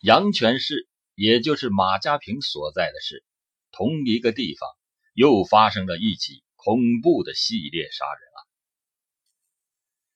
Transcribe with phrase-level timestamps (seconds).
[0.00, 3.22] 阳泉市，也就是马家坪所在的市，
[3.70, 4.66] 同一个地方
[5.12, 8.46] 又发生了一起恐怖的系列杀人案。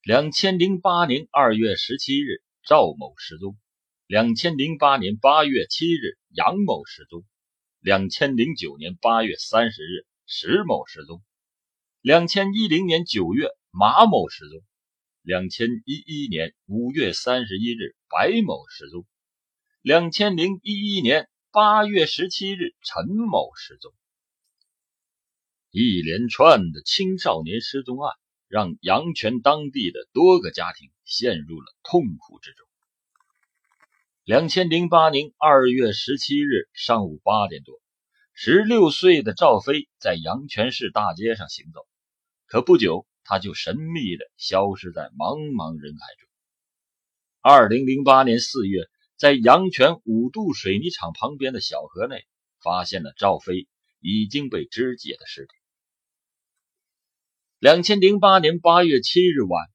[0.01, 3.51] 两千零八年二月十七日，赵某失踪；
[4.07, 7.21] 两千零八年八月七日，杨某失踪；
[7.79, 11.19] 两千零九年八月三十日，石某失踪；
[12.01, 14.61] 两千一零年九月，马某失踪；
[15.21, 19.03] 两千一一年五月三十一日，白某失踪；
[19.85, 23.93] 两千零一一年八月十七日，陈某失踪。
[25.69, 28.15] 一连串的青少年失踪案。
[28.47, 32.67] 让阳泉当地的多个家庭陷入了痛苦之中。
[34.23, 37.79] 两千零八年二月十七日上午八点多，
[38.33, 41.85] 十六岁的赵飞在阳泉市大街上行走，
[42.47, 46.27] 可不久他就神秘的消失在茫茫人海中。
[47.41, 52.25] 二零零八年四月，在阳泉五渡水泥厂旁边的小河内，
[52.61, 53.67] 发现了赵飞
[54.01, 55.51] 已经被肢解的尸体。
[57.59, 59.67] 两千零八年八月七日晚，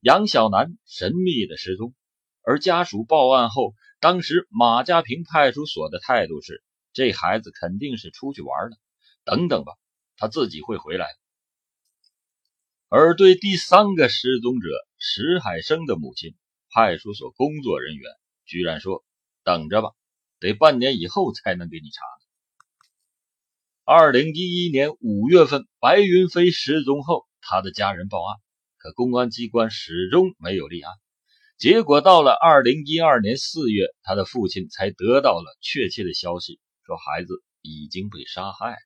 [0.00, 1.94] 杨小楠神秘的失踪，
[2.42, 8.76] 而家属报案后，当时马家坪派出所的态度是：这孩子肯定是出去玩了，
[9.24, 9.74] 等等吧，
[10.16, 11.06] 他自己会回来。
[12.88, 16.34] 而对第三个失踪者石海生的母亲，
[16.70, 18.10] 派出所工作人员
[18.48, 19.04] 居然说：
[19.44, 19.90] 等着吧，
[20.40, 22.02] 得半年以后才能给你查。
[23.84, 27.28] 二零一一年五月份，白云飞失踪后。
[27.40, 28.36] 他的家人报案，
[28.76, 30.92] 可公安机关始终没有立案。
[31.56, 38.76] 结果到了二零一二年四月，他的父亲才得到了确切的消息，说孩子已经被杀害。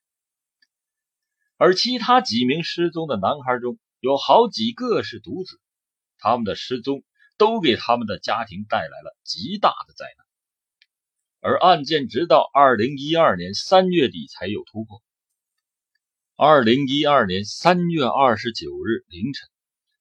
[1.56, 5.61] 而其他几名失踪的男孩中有好几个是独子，
[6.19, 7.03] 他们的失踪
[7.37, 10.26] 都给他们的家庭带来了极大的灾难。
[11.41, 15.03] 而案件直到二零一二年三月底才有突破。
[16.37, 19.48] 二零一二年三月二十九日凌晨，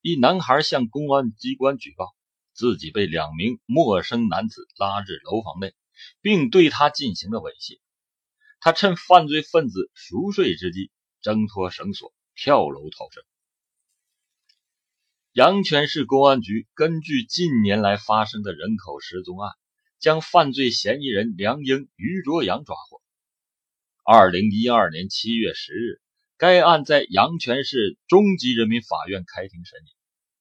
[0.02, 2.16] 一男孩向公安机关举报，
[2.54, 5.74] 自己被两名陌生男子拉至楼房内，
[6.22, 7.80] 并对他进行了猥亵。
[8.60, 13.24] 他趁犯罪分子熟睡之际，挣脱绳索，跳楼逃生。
[15.34, 19.54] 阳泉市公安局根据近年来发生的人口失踪案，
[19.98, 23.02] 将犯罪嫌疑人梁英、于卓阳抓获。
[24.04, 26.02] 二零一二年七月十日。
[26.36, 29.92] 该案在阳泉市中级人民法院开庭审理，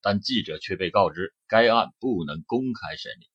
[0.00, 3.28] 但记者却被告知该案不能公开审理。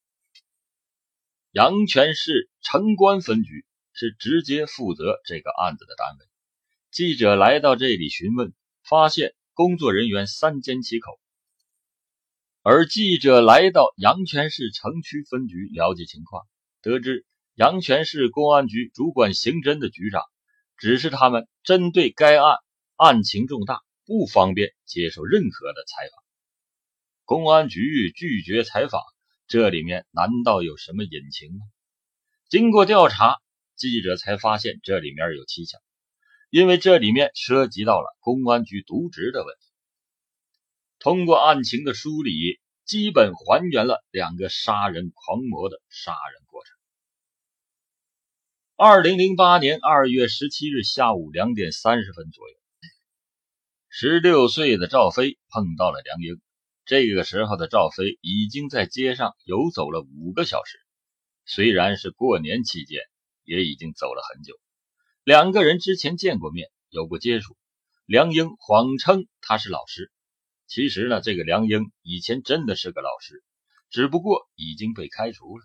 [1.52, 6.26] 阳泉市城关分局是直接负责这个案子的单位。
[6.90, 8.52] 记者来到这里询问，
[8.84, 11.20] 发现工作人员三缄其口。
[12.68, 16.48] 而记者来到阳泉市城区分局了解情况，
[16.82, 20.24] 得知阳泉市公安局主管刑侦的局长。
[20.76, 22.58] 指示他们针对该案
[22.96, 26.24] 案情重大，不方便接受任何的采访。
[27.24, 29.00] 公安局拒绝采访，
[29.48, 31.60] 这里面难道有什么隐情吗？
[32.50, 33.38] 经过调查，
[33.76, 35.78] 记者才发现这里面有蹊跷，
[36.50, 39.65] 因为这里面涉及到了公安局渎职的问题。
[41.06, 46.76] 通过案情的梳理，基本还原了两个杀人狂魔的杀人过程。
[48.76, 52.56] 二零零八年二月十七日下午两点三十分左右，
[53.88, 56.42] 十六岁的赵飞碰到了梁英。
[56.86, 60.80] 这个时候的赵飞已经在街上游走了五个小时。
[61.46, 63.00] 虽然是过年期间，
[63.44, 64.56] 也已经走了很久。
[65.24, 67.56] 两个人之前见过面，有过接触。
[68.08, 70.12] 梁英谎称他是老师，
[70.68, 73.44] 其实呢，这个梁英以前真的是个老师，
[73.90, 75.64] 只不过已经被开除了。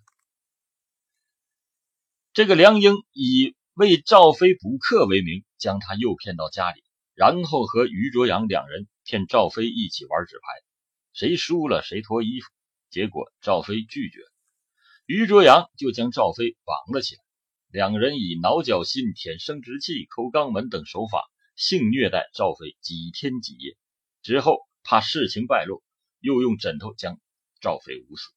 [2.32, 6.82] 这个梁英以为赵飞补课为名，将他诱骗到家里，
[7.14, 10.42] 然后和于卓阳两人骗赵飞一起玩纸牌，
[11.12, 12.48] 谁输了谁脱衣服。
[12.90, 14.20] 结果赵飞拒绝，
[15.06, 17.22] 于卓阳就将赵飞绑了起来，
[17.70, 21.22] 两人以挠脚心、舔生殖器、抠肛门等手法
[21.56, 23.76] 性虐待赵飞几天几夜。
[24.22, 24.58] 之后
[24.90, 25.84] 怕事情败露，
[26.18, 27.20] 又用枕头将
[27.60, 28.28] 赵飞捂死。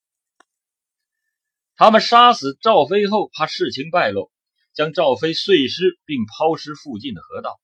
[1.75, 4.31] 他们杀死赵飞后，怕事情败露，
[4.71, 7.59] 将赵飞碎尸并抛尸附近的河道。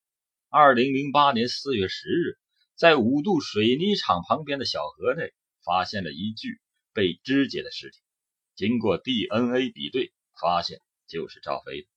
[0.49, 2.39] 二零零八年四月十日，
[2.73, 6.59] 在五渡水泥厂旁边的小河内，发现了一具
[6.91, 7.99] 被肢解的尸体。
[8.55, 10.11] 经过 DNA 比对，
[10.41, 11.87] 发现就是赵飞。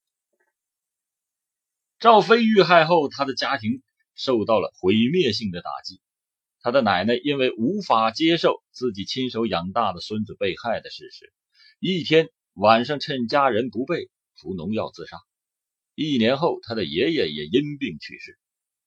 [1.97, 3.81] 赵飞遇害后，他的家庭
[4.13, 6.02] 受到了毁灭性的打击。
[6.63, 11.33] 他的奶奶因为无法接受自己亲手养大的孙子被害的事实。
[11.77, 15.17] 一天晚上趁家人不备服农药自杀。
[15.93, 18.39] 一年后，他的爷爷也因病去世。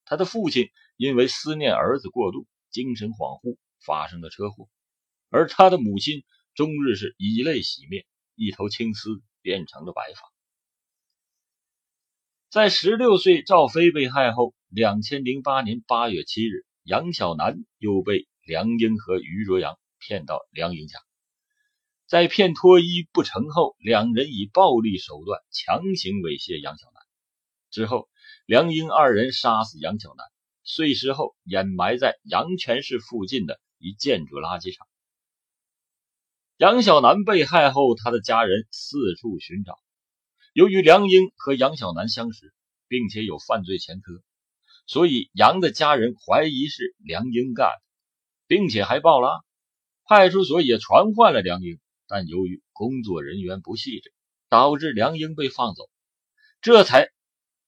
[0.05, 4.67] 他的父亲因为思念儿子过度，精神恍惚，发生了车祸。
[5.29, 6.23] 而他的母亲
[6.55, 10.21] 终日是以泪洗面，一头青丝变成了白发。
[12.49, 20.97] 在十六岁赵飞被害后，两千零八年八月七日，杨小楠又被梁英和于卓阳骗到梁英家，
[22.05, 27.03] 在骗脱衣不成后，两人以暴力手段强行猥亵杨小楠。
[27.71, 28.07] 之后，
[28.45, 30.25] 梁英二人杀死杨小楠，
[30.63, 34.87] 碎尸后掩埋在阳泉市附近的一建筑垃圾场。
[36.55, 39.77] 杨小楠被害后，他的家人四处寻找。
[40.53, 42.53] 由于梁英和杨小楠相识，
[42.87, 44.23] 并且有犯罪前科，
[44.87, 47.81] 所以杨的家人怀疑是梁英干的，
[48.47, 49.39] 并且还报了案。
[50.05, 54.11] 派出所也传唤了梁英，但由于工作人员不细致，
[54.49, 55.83] 导致梁英被放走，
[56.61, 57.09] 这才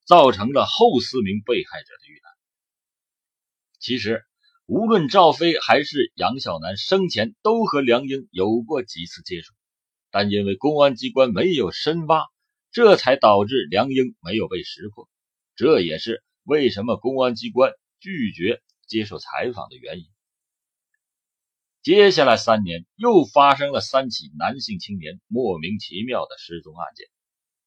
[0.05, 2.31] 造成了后四名被害者的遇难。
[3.79, 4.23] 其实。
[4.71, 9.55] 无论赵飞还是杨小楠生前都和梁英有过几次接触，
[10.11, 12.27] 但因为公安机关没有深挖，
[12.71, 15.09] 这才导致梁英没有被识破。
[15.55, 20.05] 这也是为什么公安机关拒绝接受采访的原因。
[21.81, 27.07] 接下来三年，又发生了三起男性青年莫名其妙的失踪案件，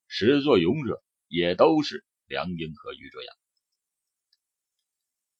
[0.06, 3.34] 始作俑者也都是梁英和于卓阳。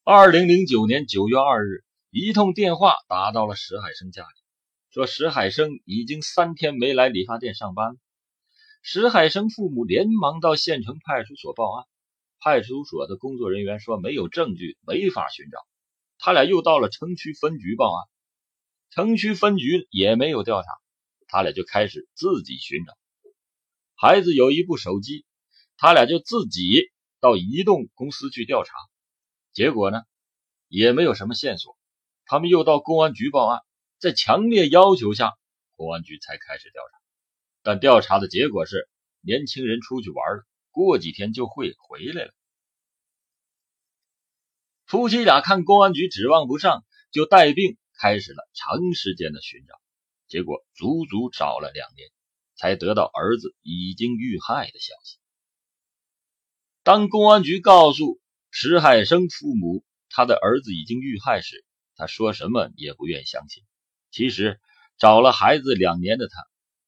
[0.04, 4.42] 二零零九年九月二日，一通电话打到了石海生家里，
[4.90, 7.96] 说石海生已经三天没来理发店上班了。
[8.80, 11.86] 石海生父母连忙到县城派出所报案，
[12.44, 15.58] 派出所的工作人员说没有证据，没法寻找。
[16.18, 18.08] 他俩又到了城区分局报案，
[18.90, 20.68] 城区分局也没有调查，
[21.28, 22.92] 他俩就开始自己寻找。
[23.94, 25.24] 孩子有一部手机，
[25.76, 26.90] 他俩就自己
[27.20, 28.72] 到移动公司去调查。
[29.52, 30.02] 结果呢，
[30.66, 31.78] 也没有什么线索。
[32.24, 33.60] 他们又到公安局报案，
[34.00, 35.32] 在强烈要求下，
[35.76, 36.98] 公安局才开始调查。
[37.62, 38.88] 但调查的结果是，
[39.20, 42.34] 年轻人出去玩了，过几天就会回来了。
[44.84, 49.80] 夫妻俩看公安局指望不上，就带病开始了长时间的寻找。
[50.26, 52.10] 结果足足找了两年，
[52.56, 55.18] 才得到儿子已经遇害的消息。
[56.82, 58.20] 当公安局告诉。
[58.54, 61.64] 石海生父母，他的儿子已经遇害时，
[61.96, 63.64] 他说什么也不愿相信。
[64.10, 64.60] 其实，
[64.98, 66.34] 找了孩子两年的他，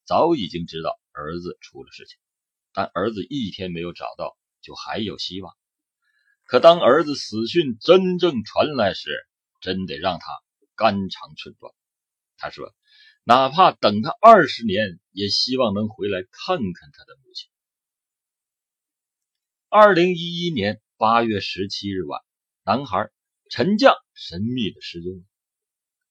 [0.05, 2.19] 早已经知道儿子出了事情，
[2.75, 5.55] 但儿子一天没有找到，就还有希望。
[6.45, 9.27] 可当儿子死讯真正传来时，
[9.63, 10.27] 真得让他
[10.75, 11.73] 肝肠寸断。
[12.37, 12.75] 他说
[13.25, 17.49] ：“哪怕等他二十年，也希望能回来看看他的母亲。”
[19.71, 20.83] 二零一一年。
[20.97, 22.23] 八月十七日晚，
[22.65, 23.11] 男孩
[23.51, 25.25] 陈将神秘的失踪。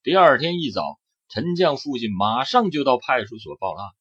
[0.03, 3.91] 第二天一早，陈将父亲马上就到派出所报案，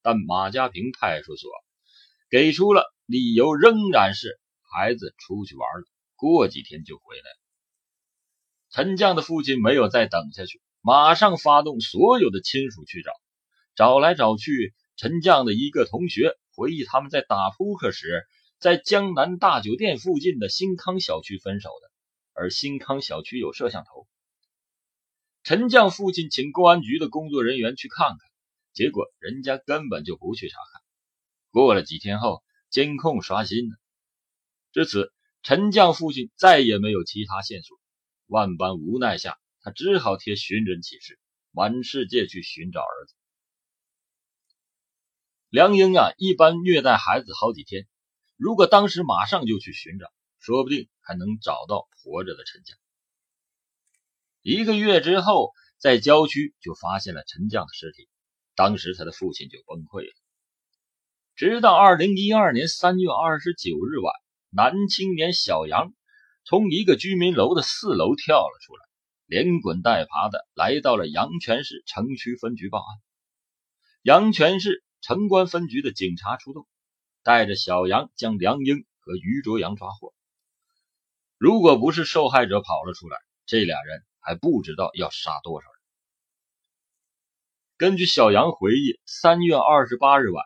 [0.00, 1.50] 但马家坪派出所
[2.30, 4.40] 给出了理由，仍然是
[4.72, 5.84] 孩子出去玩了，
[6.16, 7.24] 过几天就回来。
[8.70, 13.10] 陈将的父亲没有再等下去，马上发动所有的亲属去找，
[13.74, 18.24] 找来找去，陈将的一个同学回忆他们在打扑克时。
[18.60, 21.90] 在江南大酒店附近的新康小区分手的，
[22.34, 24.06] 而新康小区有摄像头。
[25.42, 28.18] 陈将父亲请公安局的工作人员去看看，
[28.74, 30.82] 结果人家根本就不去查看。
[31.50, 33.76] 过了几天后，监控刷新了。
[34.72, 37.78] 至此，陈将父亲再也没有其他线索。
[38.26, 41.18] 万般无奈下，他只好贴寻人启事，
[41.50, 43.14] 满世界去寻找儿子。
[45.48, 47.88] 梁英啊，一般虐待孩子好几天。
[48.36, 50.06] 如果当时马上就去寻找，
[50.38, 52.78] 说不定还能找到活着的陈将。
[54.42, 58.08] 一个月之后，在郊区就发现了陈将的尸体，
[58.54, 60.19] 当时他的父亲就崩溃了。
[61.40, 64.12] 直到二零一二年三月二十九日晚，
[64.50, 65.94] 男青年小杨
[66.44, 68.84] 从一个居民楼的四楼跳了出来，
[69.24, 72.86] 连滚带爬的来到了阳泉市城区分局报案。
[74.02, 76.66] 阳泉市城关分局的警察出动。
[77.22, 80.12] 带着小杨将梁英和于卓阳抓获。
[81.38, 83.16] 如果不是受害者跑了出来，
[83.46, 85.80] 这俩人还不知道要杀多少人。
[87.78, 90.44] 根据小杨回忆，三月二十八日晚，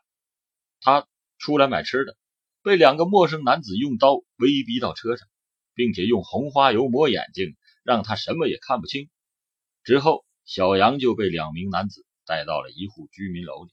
[0.84, 2.14] 他出来买吃的，
[2.62, 5.26] 被两个陌生男子用刀威逼到车上，
[5.72, 9.08] 并且用红花油抹眼睛，让他什么也看不清。
[9.82, 13.70] 之后，小杨就被两名男子带到了一户居民楼里。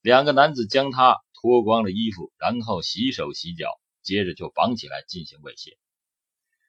[0.00, 3.68] 两个男子将他脱光了衣服，然后洗手洗脚，
[4.02, 5.76] 接着就绑起来进行猥亵。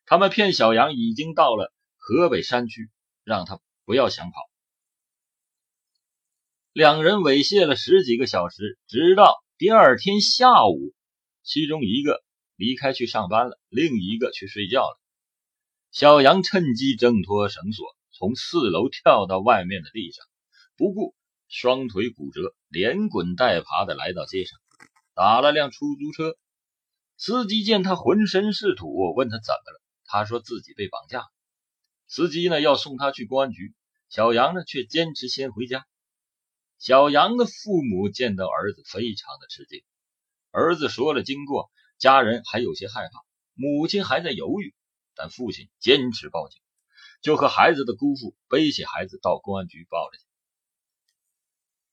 [0.05, 2.91] 他们骗小杨已经到了河北山区，
[3.23, 4.35] 让他不要想跑。
[6.73, 10.95] 两人猥亵了十几个小时，直到第二天下午，
[11.43, 12.23] 其中一个
[12.55, 14.99] 离开去上班了，另一个去睡觉了。
[15.91, 20.25] 小杨趁机挣脱绳索，从四楼跳到外面的地上，
[20.75, 21.13] 不顾
[21.47, 24.59] 双腿骨折，连滚带爬的来到街上，
[25.13, 26.35] 打了辆出租车。
[27.15, 29.81] 司机见他浑身是土，问他怎么了。
[30.05, 31.25] 他说自己被绑架，
[32.07, 33.75] 司机呢要送他去公安局，
[34.09, 35.85] 小杨呢却坚持先回家。
[36.83, 39.81] 小杨的父母见到儿子非常的吃惊，
[40.51, 43.23] 儿子说了经过，家人还有些害怕，
[43.53, 44.75] 母亲还在犹豫，
[45.15, 46.59] 但父亲坚持报警，
[47.21, 50.27] 就和孩子的姑父背起孩子到公安局报了警。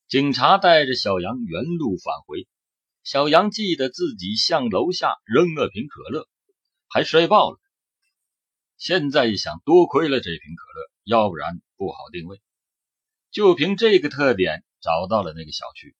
[0.08, 2.48] 警察带着小杨原路返回，
[3.04, 6.26] 小杨记得自己向楼下扔了瓶可乐，
[6.88, 7.60] 还摔爆了。
[8.76, 12.42] 现在一想，多亏了这瓶可乐，要不然不好定位。
[13.30, 15.94] 就凭这个特点，找到了那个小区，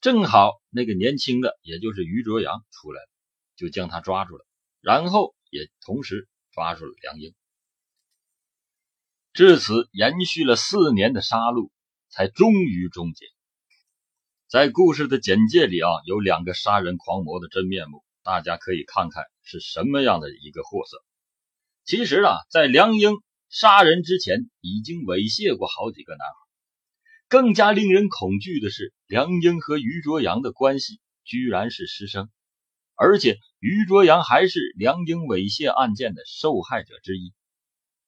[0.00, 3.08] 正好那个年轻的，也就是于卓阳出来了，
[3.56, 4.44] 就将他抓住了，
[4.82, 7.34] 然后也同时抓住了梁英。
[9.32, 11.70] 至此，延续了四年的杀戮
[12.10, 13.26] 才终于终结。
[14.46, 21.02] 在故事的简介里啊，有两个杀人狂魔的真面目，大家可以看看是什么样的一个货色。
[21.84, 23.12] 其实啊，在梁英
[23.48, 26.45] 杀人之前，已经猥亵过好几个男孩。
[27.28, 32.30] 更加令人恐惧的是，梁英和于卓阳的关系居然是师生，
[32.94, 37.32] 而且于卓阳还是梁英猥亵案件的受害者之一。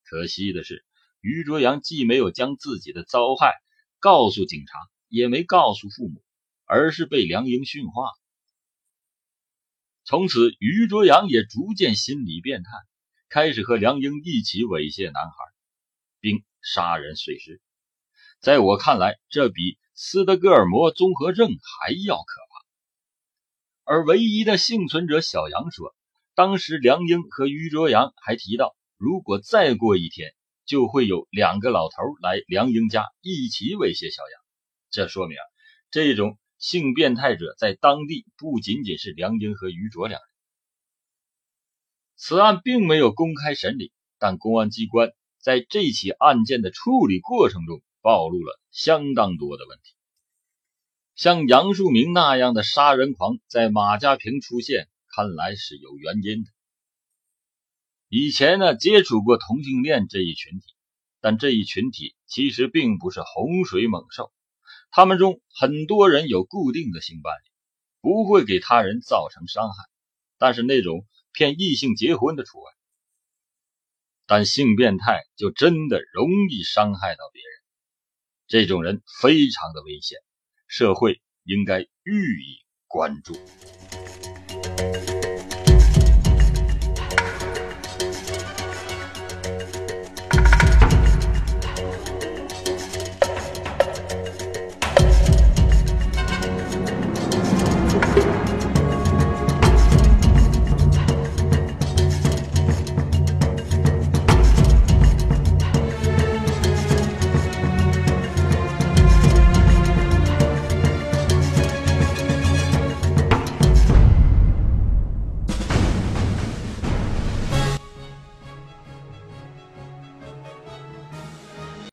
[0.04, 0.84] 可惜的是，
[1.20, 3.54] 于卓阳既没有将自己的遭害
[3.98, 6.22] 告诉警察，也没告诉父母，
[6.64, 8.10] 而是被梁英驯化。
[10.04, 12.70] 从此，于卓阳也逐渐心理变态。
[13.28, 15.36] 开始和梁英一起猥亵男孩，
[16.18, 17.60] 并杀人碎尸。
[18.40, 22.64] 在我看来，这比斯德哥尔摩综合症还要可怕。
[23.84, 25.94] 而唯一的幸存者小杨说，
[26.34, 34.40] 当时梁英和于卓阳还提到，如果再过一天，就会有两个老头来梁英家一起猥亵小杨。
[34.90, 35.36] 这说明，
[35.90, 40.28] 这种性变态者在当地不仅仅是梁英和于卓两人。
[42.14, 49.94] 此案并没有公开审理，但公安机关在这起案件的处理过程中暴露了相当多的问题。
[51.14, 56.50] 像杨树明那样的杀人狂在马家坪出现，看来是有原因的。
[58.08, 60.66] 以前呢，接触过同性恋这一群体，
[61.20, 64.32] 但这一群体其实并不是洪水猛兽，
[64.90, 67.50] 他们中很多人有固定的性伴侣，
[68.00, 69.84] 不会给他人造成伤害，
[70.38, 71.06] 但是那种。
[71.30, 72.72] 骗异性结婚的除外，
[74.26, 77.57] 但性变态就真的容易伤害到别人。
[78.48, 80.18] 这种人非常的危险，
[80.68, 83.34] 社会应该予以关注。